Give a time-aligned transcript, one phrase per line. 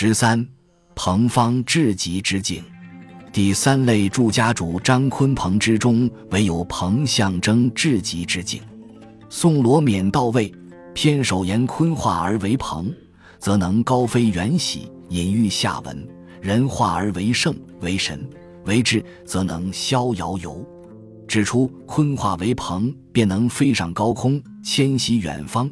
[0.00, 0.46] 十三，
[0.94, 2.62] 彭方至极之境。
[3.32, 8.62] 第三类祝家主张鲲鹏之中，唯有鹏象征至极之境。
[9.28, 10.54] 宋罗冕到位，
[10.94, 12.94] 偏首言鲲化而为鹏，
[13.40, 15.96] 则能高飞远喜，隐喻下文；
[16.40, 18.24] 人化而为圣，为神，
[18.66, 20.64] 为智，则能逍遥游。
[21.26, 25.68] 指出鲲化为鹏，便能飞上高空，迁徙远方，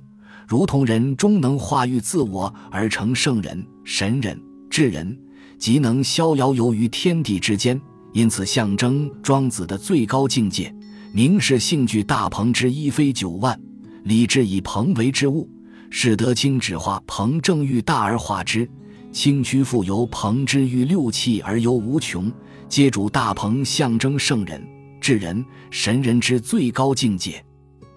[0.48, 5.16] 如同人终能化育自我而成圣人、神人、智人。
[5.58, 7.80] 即能逍遥游于天地之间，
[8.12, 10.70] 因此象征庄子的最高境界。
[11.14, 13.58] 明是性具大鹏之一飞九万，
[14.04, 15.48] 礼制以鹏为之物，
[15.88, 18.68] 使得清只画鹏正欲大而化之，
[19.10, 22.30] 清屈复由鹏之欲六气而游无穷，
[22.68, 24.62] 皆主大鹏象征圣人、
[25.00, 27.42] 智人、神人之最高境界。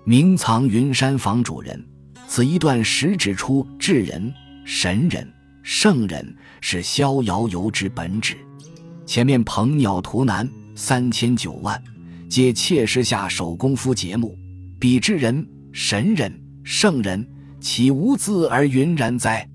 [0.05, 1.85] 明藏云山房主人，
[2.25, 4.33] 此一段实指出智人、
[4.63, 5.27] 神人。
[5.71, 8.35] 圣人是逍遥游之本旨。
[9.05, 11.79] 前面鹏鸟图南三千九万，
[12.27, 14.35] 皆切实下手功夫节目。
[14.79, 17.23] 比之人、神人、圣人，
[17.61, 19.47] 岂无字而云然哉？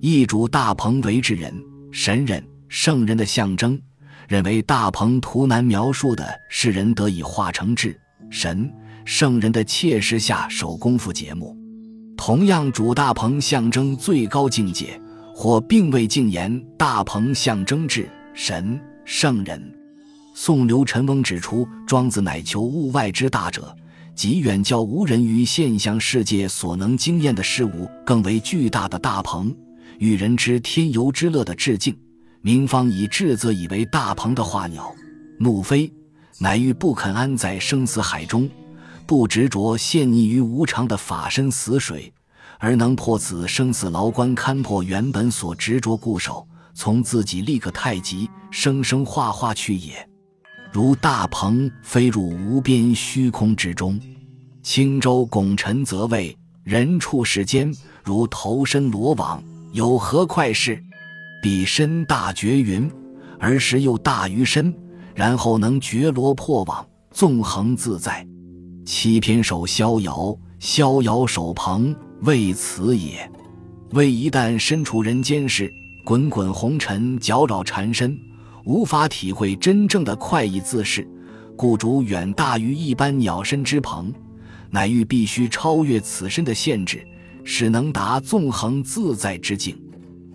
[0.00, 1.54] 一主大鹏为智人、
[1.92, 3.80] 神人、圣人的象征，
[4.26, 7.96] 认为大鹏图南描述的是人得以化成智、
[8.30, 8.68] 神、
[9.04, 11.56] 圣人的切实下手功夫节目。
[12.16, 15.00] 同样，主大鹏象征最高境界。
[15.34, 19.60] 或并未尽言，大鹏象征至神圣人。
[20.34, 23.74] 宋刘陈翁指出，庄子乃求物外之大者，
[24.14, 29.54] 即远较无人于现象世界所能经验的事物更为巨大的大鹏，
[29.98, 31.96] 与人之天游之乐的致敬。
[32.40, 34.92] 明方以智则以为大鹏的化鸟，
[35.38, 35.92] 怒飞，
[36.38, 38.48] 乃欲不肯安在生死海中，
[39.06, 42.12] 不执着陷溺于无常的法身死水。
[42.62, 50.08] 而能破此生死牢关，勘破原本所执着固守，从自己立刻太极，生生化化去也。
[50.70, 54.00] 如大鹏飞入无边虚空之中，
[54.62, 57.74] 轻舟拱辰则位，人处世间
[58.04, 59.42] 如投身罗网，
[59.72, 60.80] 有何快事？
[61.42, 62.88] 彼身大绝云，
[63.40, 64.72] 而时又大于身，
[65.16, 68.24] 然后能绝罗破网，纵横自在。
[68.86, 71.92] 七篇手逍遥，逍遥手鹏。
[72.22, 73.28] 为此也，
[73.90, 75.72] 为一旦身处人间时，
[76.04, 78.16] 滚滚红尘搅扰缠身，
[78.64, 81.04] 无法体会真正的快意自适，
[81.56, 84.12] 故主远大于一般鸟身之鹏，
[84.70, 87.04] 乃欲必须超越此身的限制，
[87.42, 89.76] 使能达纵横自在之境。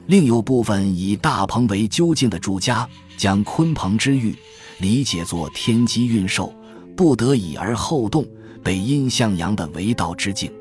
[0.08, 4.36] 另有部分以大鹏为究竟的主家，将鲲鹏之欲
[4.80, 6.54] 理解作天机运受，
[6.98, 8.28] 不得已而后动，
[8.62, 10.52] 被阴向阳的为道之境。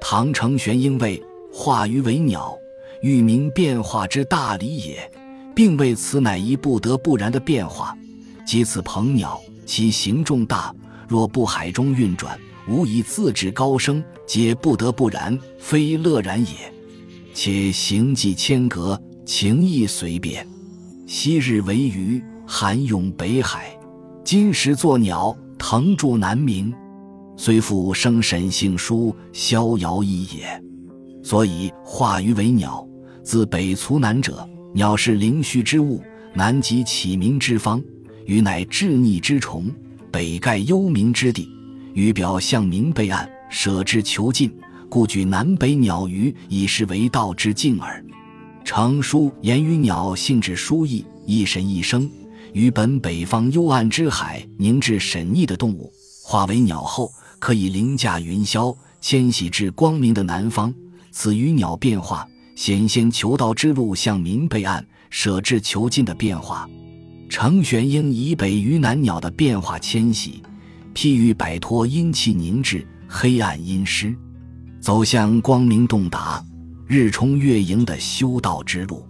[0.00, 1.22] 唐承玄因为
[1.52, 2.56] 化鱼为鸟，
[3.02, 5.10] 欲明变化之大理也，
[5.54, 7.96] 并为此乃一不得不然的变化。
[8.46, 10.74] 即此鹏鸟，其形重大，
[11.06, 16.72] 若不海中运转，无以自止高升，皆不得不然，非乐然也。
[17.32, 20.46] 且行迹千隔，情意随变。
[21.06, 23.60] 昔日为鱼，含涌北海；
[24.24, 26.72] 今时作鸟，腾住南冥。
[27.42, 30.62] 虽复生神性殊，逍遥一也。
[31.22, 32.86] 所以化鱼为鸟，
[33.22, 36.02] 自北卒南者，鸟是灵虚之物，
[36.34, 37.82] 南极启明之方，
[38.26, 39.74] 鱼乃至逆之虫，
[40.12, 41.48] 北盖幽冥之地。
[41.94, 44.54] 鱼表象明背暗，舍之求尽，
[44.90, 48.04] 故举南北鸟鱼以示为道之境耳。
[48.66, 52.06] 成书言于鸟性质殊异，一神一生，
[52.52, 55.90] 于本北方幽暗之海凝滞神秘的动物，
[56.22, 57.10] 化为鸟后。
[57.40, 60.72] 可以凌驾云霄，迁徙至光明的南方。
[61.10, 62.24] 此鱼鸟变化，
[62.54, 66.68] 显现求道之路向明背暗，舍至求尽的变化。
[67.28, 70.42] 程玄英以北于南鸟的变化迁徙，
[70.94, 74.14] 譬喻摆脱阴气凝滞、黑暗阴湿，
[74.80, 76.44] 走向光明洞达、
[76.86, 79.04] 日冲月盈的修道之路。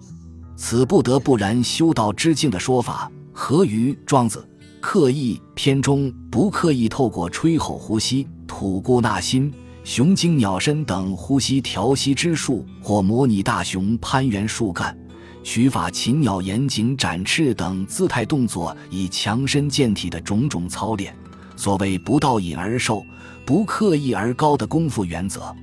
[0.57, 4.47] 此不得不然修道之境的说法，合于庄子。
[4.81, 9.53] 刻意篇中不刻意透过吹吼呼吸、吐故纳新、
[9.85, 14.97] 雄鹰鸟身等呼吸调息之术，或模拟大熊攀援树干、
[15.45, 21.15] 取法禽鸟严颈展翅等姿态动作以强身健体的种种操练，
[21.57, 23.05] 所谓不道隐而受，
[23.45, 25.55] 不刻意而高的功夫原则。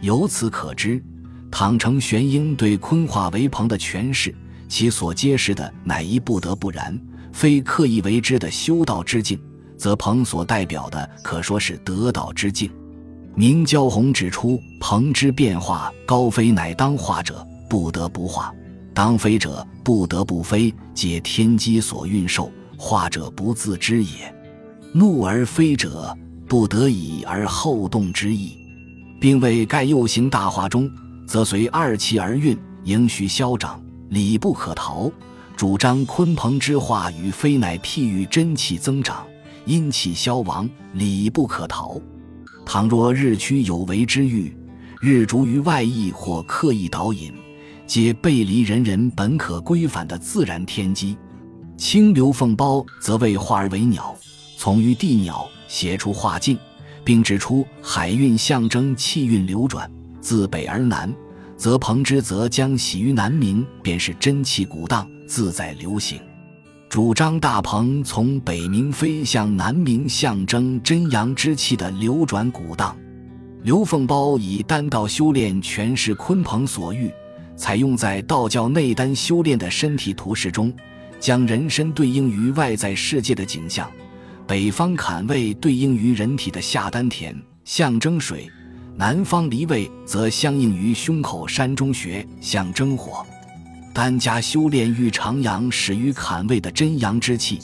[0.00, 1.02] 由此可知，
[1.50, 4.34] 倘成玄英对坤化为鹏的诠释，
[4.68, 6.98] 其所揭示的乃一不得不然。
[7.34, 9.36] 非刻意为之的修道之境，
[9.76, 12.70] 则鹏所代表的可说是得道之境。
[13.34, 18.54] 明焦红指出，鹏之变化高飞，乃当化者不得不化。
[18.94, 22.48] 当飞者不得不飞，皆天机所运受；
[22.78, 24.32] 化者不自知也。
[24.92, 26.16] 怒而飞者，
[26.46, 28.56] 不得已而后动之意。
[29.20, 30.88] 并谓盖右行大化中，
[31.26, 35.10] 则随二气而运，盈虚消长，理不可逃。
[35.56, 39.24] 主张鲲鹏之化与飞，乃譬喻真气增长，
[39.66, 42.00] 阴气消亡，理不可逃。
[42.66, 44.54] 倘若日趋有为之欲，
[45.00, 47.32] 日逐于外溢或刻意导引，
[47.86, 51.16] 皆背离人人本可规范的自然天机。
[51.76, 54.14] 清流凤苞则为化而为鸟，
[54.56, 56.58] 从于地鸟，写出化境，
[57.04, 59.88] 并指出海运象征气运流转，
[60.20, 61.14] 自北而南，
[61.56, 65.08] 则鹏之则将徙于南冥，便是真气鼓荡。
[65.26, 66.20] 自在流行，
[66.88, 72.96] 主张大鹏从北冥飞向南冥，象征真阳之气的流转鼓荡。
[73.62, 77.10] 刘凤苞以丹道修炼诠释鲲鹏所欲，
[77.56, 80.72] 采用在道教内丹修炼的身体图示中，
[81.18, 83.90] 将人身对应于外在世界的景象。
[84.46, 87.34] 北方坎位对应于人体的下丹田，
[87.64, 88.46] 象征水；
[88.94, 93.24] 南方离位则相应于胸口山中穴，象征火。
[93.94, 97.60] 丹家修炼欲长阳始于坎位的真阳之气，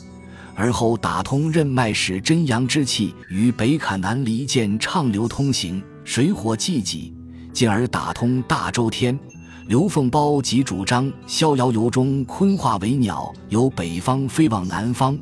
[0.55, 7.13] 而后打通任脉，使真阳之气于北坎南离间畅流通行，水火济济，
[7.53, 9.19] 进而打通大周天。
[9.67, 15.19] 刘凤苞即主张逍遥游中鲲化为鸟，由北方飞往南方，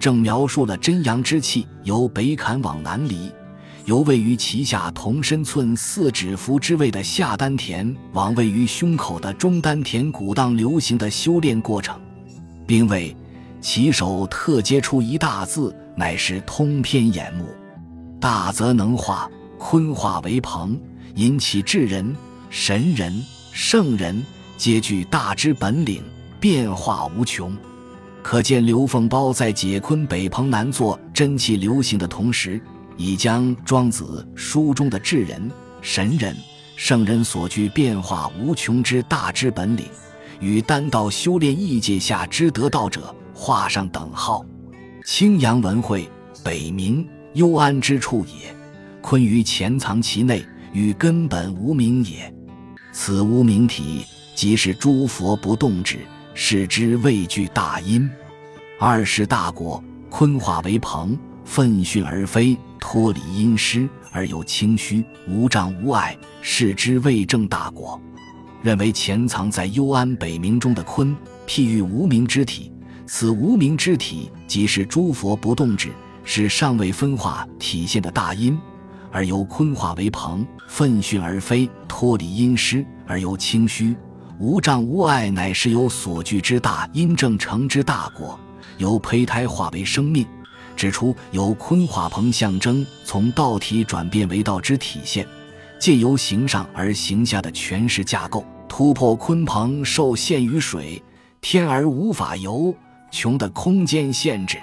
[0.00, 3.30] 正描述了真阳之气由北坎往南离。
[3.86, 11.96] 由位于脐下同身寸四指腹之位的下丹田，往位于胸口的中丹田鼓荡流行的修炼过程，
[12.66, 13.16] 并为
[13.60, 17.44] 其手特接出一大字，乃是通篇眼目。
[18.20, 20.76] 大则能化，坤化为鹏，
[21.14, 22.12] 引起智人、
[22.50, 24.20] 神人、圣人，
[24.56, 26.02] 皆具大之本领，
[26.40, 27.56] 变化无穷。
[28.20, 32.60] 可见刘凤包在解鲲北鹏南坐真气流行的同时。
[32.96, 35.50] 已将庄子书中的智人、
[35.80, 36.36] 神人、
[36.76, 39.86] 圣人所具变化无穷之大之本领，
[40.40, 44.44] 与丹道修炼异界下之得道者画上等号。
[45.04, 46.08] 青阳文会，
[46.42, 48.54] 北冥幽安之处也。
[49.00, 52.32] 坤于潜藏其内，与根本无名也。
[52.92, 54.04] 此无名体，
[54.34, 55.98] 即是诸佛不动之，
[56.34, 58.10] 是之畏惧大阴。
[58.80, 61.16] 二是大国，坤化为鹏，
[61.46, 62.54] 奋迅而飞。
[62.78, 68.00] 脱离阴湿而又清虚，无障无碍，视之谓正大果。
[68.62, 71.12] 认为潜藏在幽安北冥中的鲲，
[71.48, 72.70] 譬喻无名之体。
[73.04, 75.90] 此无名之体，即是诸佛不动止，
[76.22, 78.56] 是尚未分化体现的大阴，
[79.10, 83.96] 而由鲲化为鹏，奋迅而飞，脱离阴湿而又清虚，
[84.38, 88.38] 无障无碍，乃是有所具之大阴正成之大果，
[88.78, 90.24] 由胚胎化为生命。
[90.76, 95.26] 指出由鲲化鹏象征从道体转变为道之体现，
[95.80, 101.02] 借由形上而形下的诠释架构，突破鲲鹏受限于水
[101.40, 102.74] 天而无法游
[103.10, 104.58] 穷的空间限制。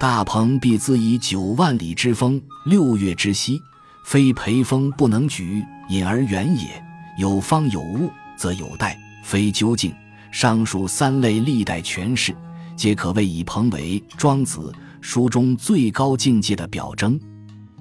[0.00, 3.60] 大鹏必自以九万里之风，六月之息，
[4.04, 6.82] 非培风不能举，隐而远也。
[7.16, 9.94] 有方有物，则有待，非究竟。
[10.32, 12.34] 上述三类历代诠释，
[12.74, 14.72] 皆可谓以鹏为庄子。
[15.04, 17.20] 书中最高境界的表征，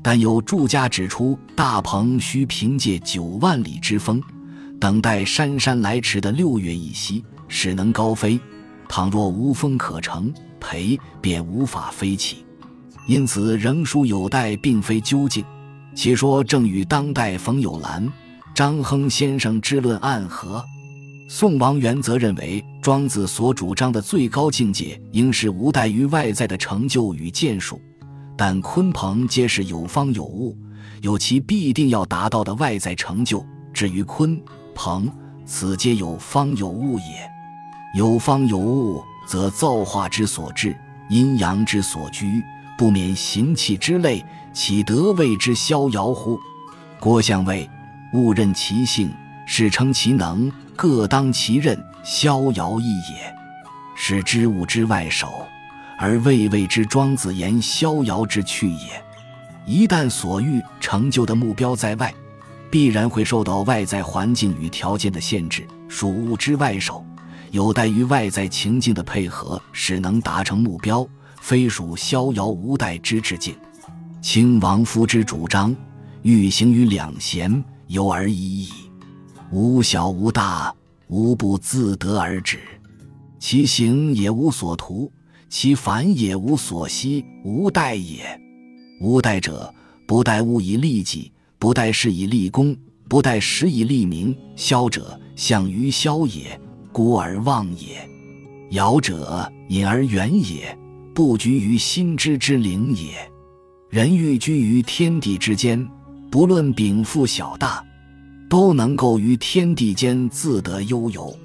[0.01, 4.21] 但有注家指出，大鹏需凭借九万里之风，
[4.77, 8.37] 等待姗姗来迟的六月一息，使能高飞。
[8.89, 12.45] 倘若无风可乘，培便无法飞起。
[13.07, 15.45] 因此，仍书有待，并非究竟。
[15.95, 18.05] 其说正与当代冯友兰、
[18.53, 20.61] 张亨先生之论暗合。
[21.27, 27.79] 宋王元则认为，庄子所主张的最高境界，应是无待于外在的成就与建树。
[28.37, 30.55] 但鲲鹏皆是有方有物，
[31.01, 33.43] 有其必定要达到的外在成就。
[33.73, 34.39] 至于鲲
[34.75, 35.09] 鹏，
[35.45, 37.29] 此皆有方有物也。
[37.97, 40.75] 有方有物，则造化之所至，
[41.09, 42.43] 阴阳之所居，
[42.77, 46.37] 不免行气之类，岂得谓之逍遥乎？
[46.99, 47.69] 郭象谓：
[48.13, 49.09] 物任其性。
[49.45, 53.33] 是称其能，各当其任，逍遥一也。
[53.95, 55.45] 是知物之外守，
[55.99, 59.03] 而未谓之庄子言逍遥之去也。
[59.65, 62.13] 一旦所欲成就的目标在外，
[62.69, 67.05] 必然会受到外在环境与条件的限制，属物之外守，
[67.51, 71.07] 有待于外在情境的配合，使能达成目标，
[71.39, 73.55] 非属逍遥无待之至境。
[74.21, 75.73] 清王夫之主张，
[76.23, 78.69] 欲行于两贤，由而已矣。
[79.53, 80.73] 无小无大，
[81.09, 82.57] 无不自得而止。
[83.37, 85.11] 其行也无所图，
[85.47, 88.41] 其反也无所希，无待也。
[88.99, 89.71] 无待者，
[90.07, 92.75] 不待物以利己，不待事以立功，
[93.07, 94.35] 不待时以利民。
[94.55, 96.59] 消者，象于消也，
[96.91, 98.09] 孤而忘也。
[98.71, 100.75] 尧者，隐而远也，
[101.13, 103.13] 不居于心之之灵也。
[103.91, 105.87] 人欲居于天地之间，
[106.31, 107.85] 不论禀赋小大，
[108.53, 111.35] 都能够于天地间自得悠游。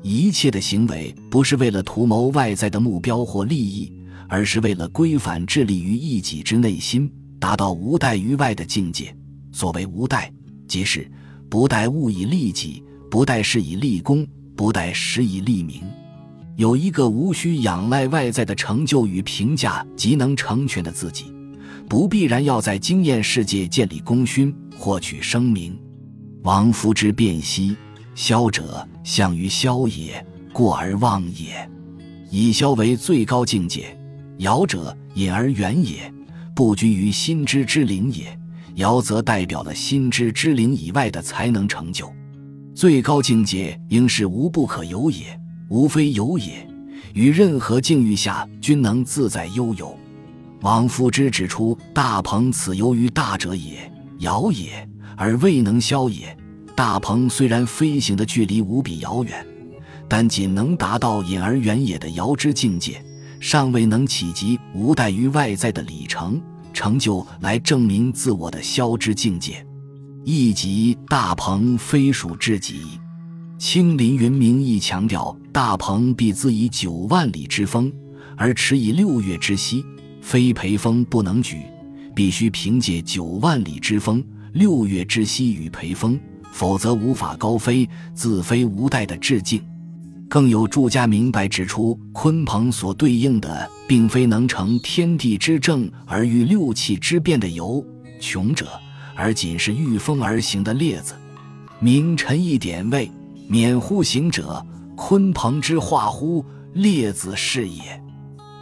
[0.00, 3.92] 一切的行为不是为了图谋外在的目标或利益，
[4.26, 9.14] 而是为了规范致力于一己之内心，达到无待于外的境界。
[9.52, 10.32] 所谓无待，
[10.66, 11.06] 即是
[11.50, 15.82] 不待物以利己，不待事以立功，不待时以立名。
[16.56, 21.26] 有一个无需仰赖外在的成就与评价即能成全的自己，
[21.86, 25.78] 不必然要在经验世界建立功勋，获取声名。
[26.46, 27.76] 王夫之辨析。
[28.14, 31.68] 消者，象于消也，过而忘也。
[32.30, 33.98] 以消为最高境界。
[34.38, 36.10] 尧者，隐而远也，
[36.54, 38.26] 不居于心之之灵也。
[38.76, 42.08] 尧则代表了心之之灵以外的才能成就。
[42.76, 45.38] 最高境界应是无不可有也，
[45.68, 46.64] 无非有也，
[47.12, 49.98] 于任何境遇下均能自在悠游。
[50.60, 56.36] 王夫之指出：大鹏此由于大者也，尧也，而未能消也。
[56.74, 59.46] 大鹏虽然飞行的距离无比遥远，
[60.06, 63.02] 但仅能达到隐而远也的遥知境界，
[63.40, 66.40] 尚未能企及无待于外在的里程
[66.74, 69.66] 成就来证明自我的消之境界。
[70.22, 72.82] 亦即大鹏飞属至极。
[73.58, 77.90] 青林云明亦强调，大鹏必自以九万里之风，
[78.36, 79.82] 而驰以六月之息，
[80.20, 81.62] 非陪风不能举，
[82.14, 84.22] 必须凭借九万里之风、
[84.56, 86.18] 六月之息与陪风。
[86.52, 89.62] 否则无法高飞，自非无待的致敬。
[90.26, 97.84] 更有著家明白指出，鲲鹏所对应的，并非能成天地之正而御六气之变的游
[98.18, 98.68] 穷者，
[99.14, 101.14] 而仅是御风而行的列子。
[101.78, 103.12] 名臣一点位，
[103.46, 104.64] 免乎行者，
[104.96, 108.02] 鲲鹏之化乎列子是也。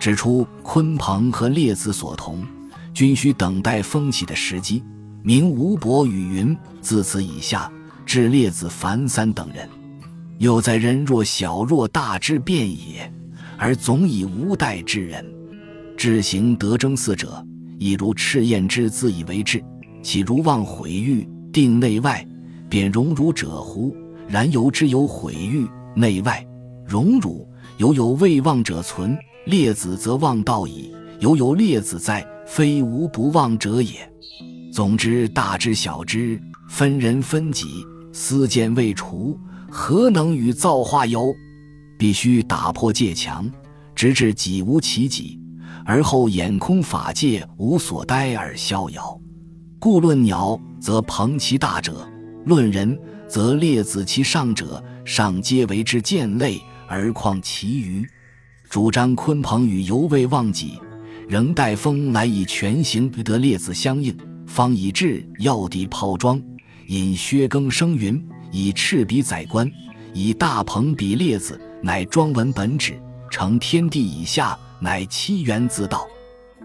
[0.01, 2.45] 指出鲲鹏和列子所同，
[2.93, 4.83] 均需等待风起的时机。
[5.27, 7.73] 名吴伯与云，自此以下。
[8.05, 9.67] 至列子凡三等人，
[10.37, 13.11] 又在人若小若大之变也，
[13.57, 15.25] 而总以无待之人。
[15.97, 17.43] 至行得争四者，
[17.79, 19.65] 亦如赤焰之自以为智，
[20.03, 22.23] 岂如望毁誉定内外，
[22.69, 23.97] 便荣辱者乎？
[24.29, 25.67] 然由之有毁誉
[25.97, 26.47] 内外
[26.87, 29.17] 荣辱，犹有未忘者存。
[29.47, 34.07] 列子则忘道矣，犹有列子在，非无不忘者也。
[34.75, 36.37] 总之，大知小知，
[36.69, 37.87] 分人分己。
[38.13, 39.39] 私见未除，
[39.71, 41.33] 何能与造化有？
[41.97, 43.49] 必须打破界墙，
[43.95, 45.39] 直至己无其己，
[45.85, 49.17] 而后眼空法界无所待而逍遥。
[49.79, 51.93] 故论鸟，则鹏其大者；
[52.45, 54.83] 论人，则列子其上者。
[55.05, 58.05] 上皆为之见类，而况其余？
[58.69, 60.81] 主张鲲鹏与犹未忘己，
[61.29, 64.17] 仍待风来以全形得列子相应，
[64.47, 66.41] 方以至要敌炮装。
[66.89, 68.23] 引薛庚生云
[68.53, 69.71] ：“以赤比宰官，
[70.13, 73.01] 以大鹏比列子，乃庄文本旨。
[73.31, 76.07] 成天地以下，乃七元自道。”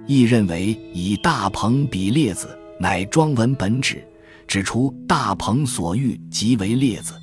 [0.05, 4.03] 亦认为以大鹏比列子，乃庄文本旨，
[4.47, 7.13] 指出大鹏所欲即为列子。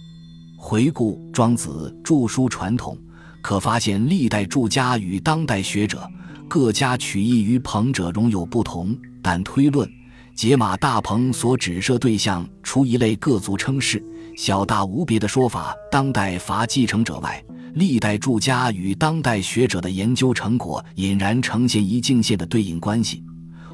[0.57, 2.97] 回顾庄子著书传统，
[3.43, 6.09] 可发现历代著家与当代学者
[6.49, 9.89] 各家取意于鹏者仍有不同，但推论。
[10.37, 14.05] 解码大鹏所指涉对象，除一类各族称氏、
[14.37, 23.25] 小大无别的说法，当代乏继承者外，历代著家与当代学者的研究成果俨然呈现一境界的对应关系，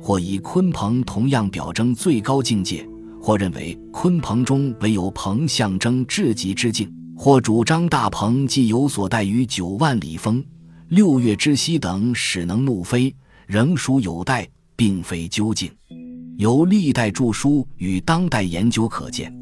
[0.00, 2.88] 或以鲲鹏同样表征最高境界，
[3.20, 10.40] 或认为鲲鹏中唯有鹏象征至极之境，或主张大鹏既有所待于九万里风、
[10.90, 13.12] 六月之息等，使能怒飞，
[13.48, 15.68] 仍属有待，并非究竟。
[16.42, 19.32] 由历代著书与当代研究可见，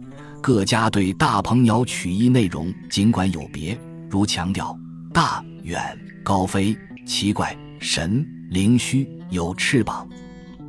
[0.42, 3.74] 各家对大鹏鸟取义内容尽管有别，
[4.10, 4.78] 如强调
[5.10, 6.76] 大、远、高飞、
[7.06, 10.06] 奇怪、神、灵虚、有翅膀，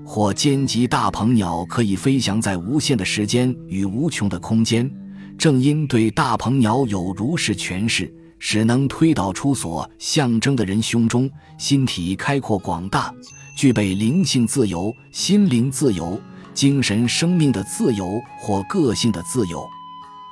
[0.05, 4.89] 或兼及大鹏鸟可以飞翔在无限的时间与无穷的空间。
[5.37, 8.09] 正因对大鹏鸟有如是诠释，
[8.39, 13.13] 使能推导出所象征的人胸中心体开阔广大。
[13.61, 16.19] 具备灵性自由、心灵自由、
[16.51, 19.69] 精神生命的自由或个性的自由，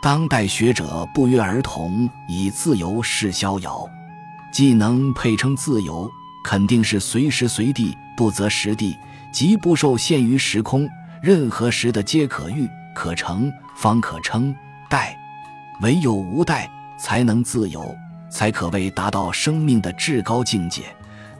[0.02, 3.88] 当代学者不约而同以自由是逍遥，
[4.52, 6.10] 既能配称自由，
[6.44, 8.98] 肯定是随时随地不择时地，
[9.32, 10.90] 即不受限于时空，
[11.22, 14.56] 任何时的皆可遇可成，方可称
[14.90, 15.16] 代。
[15.84, 16.68] 唯有无代，
[16.98, 17.96] 才能自由，
[18.32, 20.82] 才可谓达到生命的至高境界，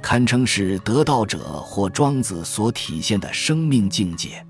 [0.02, 4.46] 堪称是得道者或庄子所体现的生命境界。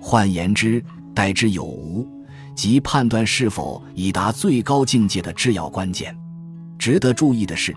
[0.00, 0.84] 换言之，
[1.14, 2.08] 代之有无。
[2.54, 6.16] 即判断是否已达最高境界的制要关键。
[6.78, 7.74] 值得注意的是，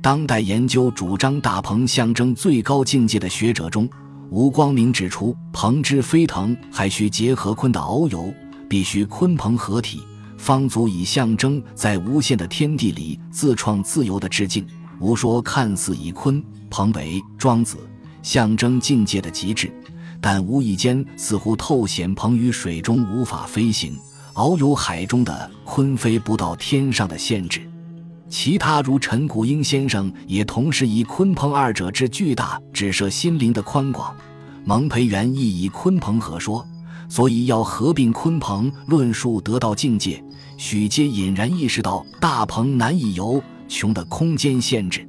[0.00, 3.88] 当代研究主张大鹏象征最高境界的学者中，
[4.30, 8.32] 吴光明指出，鹏之飞腾还需结合鲲的遨游，
[8.68, 10.00] 必须鲲鹏合体，
[10.38, 14.64] 方足以象征在无限的天地里自创自由的致敬。
[15.00, 17.76] 吴说，看似以鲲鹏为庄子
[18.22, 19.70] 象征境界的极致，
[20.20, 23.94] 但无意间似乎透显鹏于水中无法飞行。
[24.32, 27.60] 遨游海中的鲲飞不到天上的限制，
[28.28, 34.14] 其他如陈谷英先生也同时以鲲鹏二者之巨大指涉心灵的宽广。
[34.64, 36.66] 蒙培元亦以鲲鹏合说，
[37.08, 40.22] 所以要合并鲲鹏论述得到境界，
[40.56, 45.06] 许皆隐然意识到大鹏难以游穷的空间限制。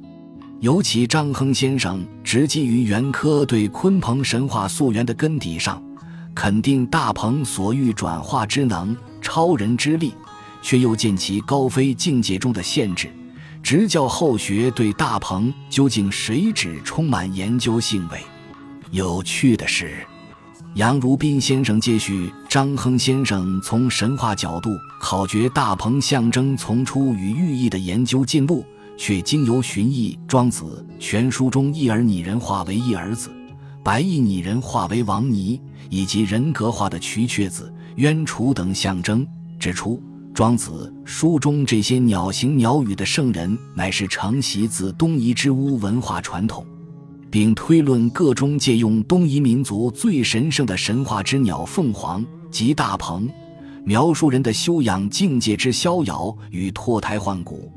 [0.62, 5.82] 尤其张亨先生直基于袁科对鲲鹏神话溯源的根底上，
[6.36, 8.96] 肯定大鹏所欲转化之能。
[9.20, 10.14] 超人之力，
[10.62, 13.10] 却又见其高飞境界中的限制，
[13.60, 18.20] 直教后学对大鹏究竟谁指充满研究兴味。
[18.92, 20.06] 有趣的是，
[20.74, 28.64] 杨如宾先生接续张亨先生从神话角度考掘大鹏象征从出与寓意的研究进步，
[28.96, 33.30] 却经由寻绎庄子全书中一儿拟人化为一儿子，
[33.82, 37.72] 白翼拟人化为王尼，以及人格化的瞿雀子。
[37.96, 39.26] 渊楚等象征
[39.58, 46.64] 指出，庄子书中这些鸟形鸟语的圣人，乃是承袭自东夷之巫文化传统，
[47.30, 53.28] 并推论各中借用东夷民族最神圣的神话之鸟凤凰及大鹏，
[53.84, 57.70] 描述人的修养境界之逍遥与脱胎换骨，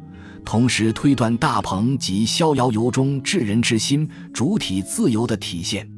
[0.46, 5.90] 同时推断大鹏及逍遥游中至人之心主体自由的体现。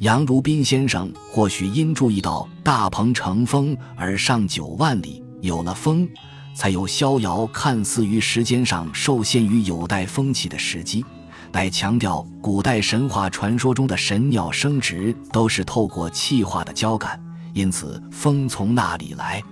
[0.00, 6.06] 杨如宾先生或许因注意到大鹏乘风而上九万里，有了风，
[6.54, 11.02] 才有逍遥看似于时间上受限于有待风起的时机，
[11.52, 17.18] 乃强调古代神话传说中的神鸟生殖都是透过气化的交感，
[17.54, 19.42] 因此风从那里来？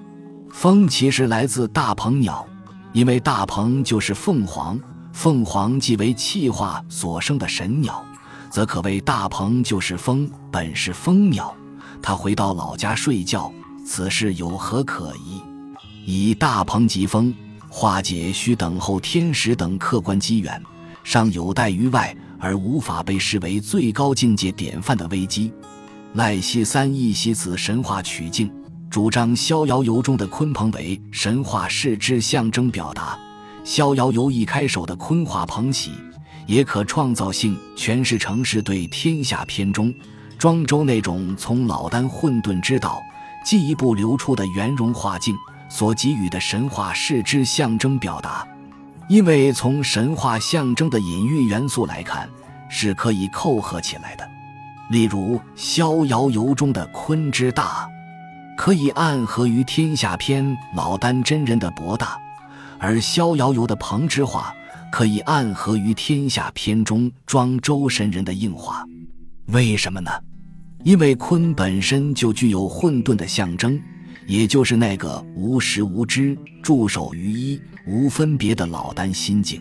[0.50, 2.46] 风其实来自大鹏鸟，
[2.92, 4.78] 因为大鹏就是凤凰，
[5.12, 8.04] 凤凰即为气化所生的神鸟。
[8.50, 11.56] 则可谓大鹏就是风，本是风鸟。
[12.02, 13.50] 他回到老家睡觉，
[13.86, 15.40] 此事有何可疑？
[16.04, 17.34] 以大鹏疾风，
[17.70, 20.62] 化解需等候天时等客观机缘，
[21.02, 25.50] 尚有待于外而无法被视为最高境界典范的危机。
[26.12, 28.52] 赖西三亦惜此神话取径，
[28.92, 33.18] 主张《逍遥游》中的鲲鹏为神话世之象征表达。
[33.64, 35.92] 《逍遥游》一开首的鲲化鹏起。
[36.46, 39.94] 也可创造性诠释成是对天下篇中
[40.36, 43.00] 庄周那种从老丹混沌之道
[43.44, 45.36] 进一步流出的圆融化境
[45.70, 48.46] 所给予的神话视之象征表达，
[49.08, 52.28] 因为从神话象征的隐喻元素来看，
[52.68, 54.28] 是可以扣合起来的。
[54.90, 57.88] 例如《逍遥游》中的鲲之大，
[58.64, 62.16] 可以暗合于天下篇老丹真人的博大，
[62.78, 64.54] 而《逍遥游》的鹏之化。
[64.92, 68.84] 可以暗合于天下篇中庄周神人的应化，
[69.46, 70.12] 为什么呢？
[70.84, 73.80] 因为鲲本身就具有混沌的象征，
[74.28, 79.60] 也就是那个无时无知、驻守于一、无分别的老丹心境，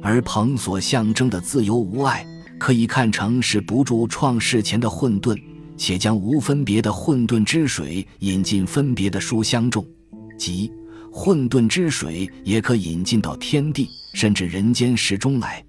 [0.00, 2.24] 而鹏所象征的自由无碍，
[2.60, 5.36] 可以看成是不住创世前的混沌，
[5.80, 9.82] 且将无分别的混沌之水引进分别的书香中，
[10.38, 10.70] 即。
[11.10, 15.64] 混沌之水也可引进到天地，甚至人间世中来。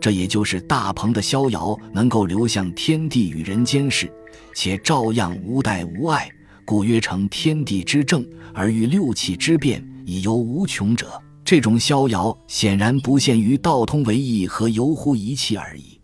[0.00, 4.08] 这也就是大鹏的逍遥能够流向天地与人间世，
[4.54, 6.30] 且照样无待无碍，
[6.64, 8.24] 故曰成天地之正，
[8.54, 11.20] 而欲六气之变，以游无穷者。
[11.44, 15.95] 这种逍遥显然不限于道通为意和游乎一气而已，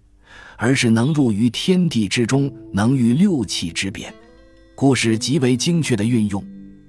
[0.62, 4.14] 而是能入于天地之中，能御六气之变。
[4.76, 6.40] 故事极为精确的运用，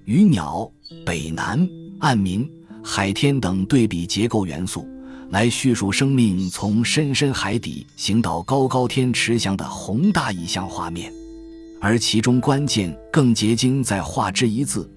[0.06, 0.72] 鱼鸟
[1.04, 1.68] 北南。
[1.98, 2.48] 暗明、
[2.84, 4.88] 海天等对比结构元素，
[5.32, 11.12] 来叙述生命从深深海底行到高高天驰翔的宏大意象画面，
[11.82, 14.88] 而其中关键更结晶在“画”之一字，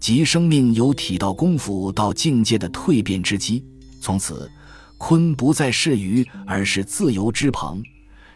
[0.00, 3.62] 即生命由体道功夫到境界的蜕变之机。
[4.00, 4.50] 从此，
[4.98, 7.82] 鲲不再是鱼，而是自由之鹏；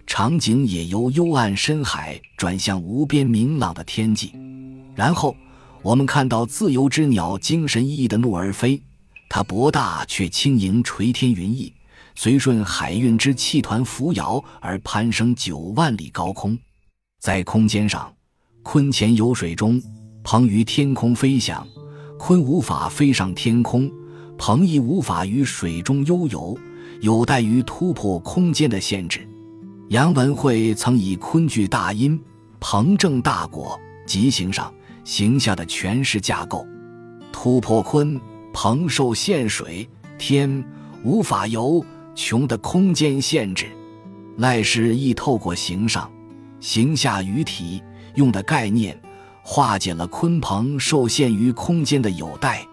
[0.06, 4.32] 场景也由幽暗深海转向无边明朗的天际。
[4.94, 5.36] 然后，
[5.82, 8.80] 我们看到自由之鸟精神奕奕的怒而飞，
[9.28, 11.72] 它博大却轻盈，垂天云翼，
[12.14, 16.56] 随顺海运之气团扶摇而攀升九万里高空。
[17.20, 18.14] 在空间上，
[18.62, 19.82] 鲲潜游水中，
[20.22, 21.66] 鹏于天空飞翔。
[22.18, 23.90] 鲲无法飞上天空。
[24.38, 26.56] 鹏亦无法于水中悠游，
[27.00, 29.26] 有待于突破空间的限制。
[29.90, 32.20] 杨文慧曾以鲲具大阴，
[32.58, 34.72] 鹏正大果，极形上
[35.04, 36.66] 形下的诠释架构，
[37.30, 38.20] 突破鲲
[38.52, 40.64] 鹏受限水天
[41.04, 41.84] 无法游
[42.16, 43.66] 穷的空间限制。
[44.38, 46.10] 赖氏亦透过形上
[46.58, 47.80] 形下于体
[48.16, 49.00] 用的概念，
[49.40, 52.66] 化解了鲲鹏受限于空间的有待。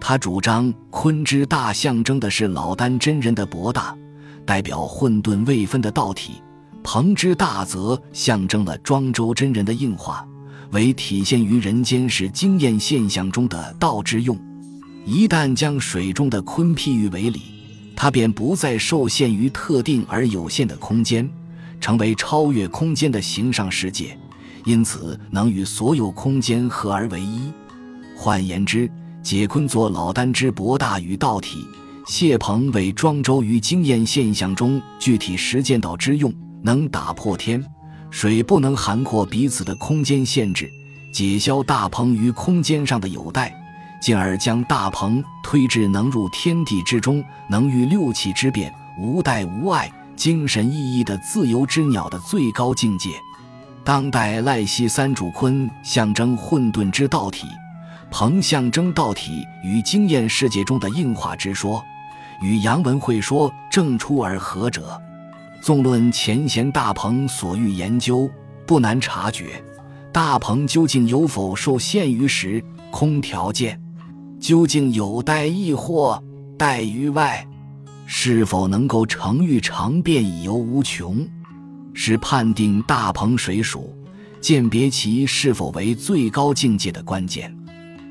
[0.00, 3.96] 他主张鲲之大象征的是老丹真人的博大，
[4.44, 6.42] 代表混沌未分的道体；
[6.90, 10.26] 鹏之大则象征了庄周真人的应化，
[10.70, 14.34] 为体现于人间是经验现象中的道之用。
[15.04, 17.42] 一旦将水中的鲲譬喻为理，
[17.94, 21.28] 它便不再受限于特定而有限的空间，
[21.78, 24.18] 成为超越空间的形上世界，
[24.64, 27.52] 因此能与所有空间合而为一。
[28.16, 28.90] 换言之，
[29.22, 31.66] 解鲲作老聃之博大与道体，
[32.06, 36.32] 谢鹏为庄周于经验现象中具体实践道之用，
[36.68, 37.64] 能打破天
[38.10, 40.70] 水不能涵括彼此的空间限制，
[41.10, 43.50] 解消大鹏于空间上的有待，
[44.02, 53.08] 进而将大鹏推至能入天地之中，能御六气之变，无待无碍，精神奕奕的自由之鸟的最高境界。
[53.82, 57.46] 当代赖希三主鲲象征混沌之道体。
[58.10, 61.82] 鹏象征道体与经验世界中的硬化之说，
[62.42, 65.00] 与杨文会说正出而合者。
[65.60, 68.30] 纵论前贤大鹏所欲研究，
[68.66, 69.62] 不难察觉，
[70.12, 73.80] 大鹏究竟有否受限于时空条件？
[74.40, 76.22] 究竟有待亦或
[76.56, 77.46] 待于外？
[78.06, 81.26] 是否能够成欲常变以游无穷？
[81.92, 83.94] 是判定大鹏水属，
[84.40, 87.54] 鉴别其是否为最高境界的关键。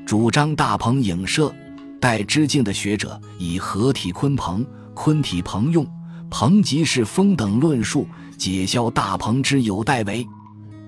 [0.06, 1.52] 主张大鹏影射
[1.98, 5.84] 待知境的学者，以合体鲲鹏、鲲体鹏用、
[6.30, 10.26] 鹏即是风等论述，解消大鹏之有待为。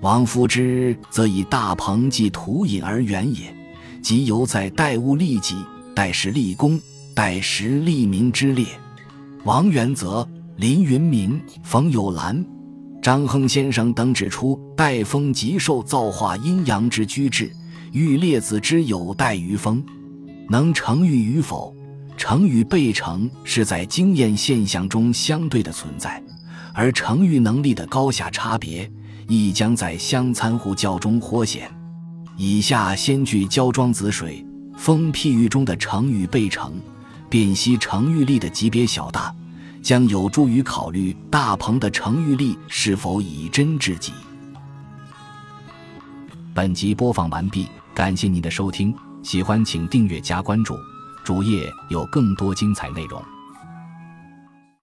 [0.01, 3.55] 王夫之则以大鹏即图隐而远也，
[4.01, 5.55] 即犹在待物立己、
[5.95, 6.79] 待时立功、
[7.13, 8.65] 待时立名之列。
[9.43, 10.27] 王元则、
[10.57, 12.43] 林云明、冯友兰、
[13.01, 17.51] 张亨先生等指出，待风即受造化阴阳之居制。
[17.91, 19.83] 欲列子之有待于风，
[20.47, 21.75] 能成与与否，
[22.21, 26.21] 成与被成是在经验现象中相对的存在，
[26.71, 28.87] 而成与能力的高下差别，
[29.27, 31.67] 亦将在相参互较中豁显。
[32.37, 34.45] 以下先据焦庄子水
[34.77, 36.79] 风譬喻中的成与被成，
[37.27, 39.33] 辨析成欲力的级别小大，
[39.81, 44.13] 将有助于考虑大鹏的成欲力是否以真至极。
[46.53, 47.67] 本集播放完毕。
[47.95, 50.77] 感谢您的收听，喜欢请订阅加关注，
[51.23, 53.23] 主页有更多精彩内容。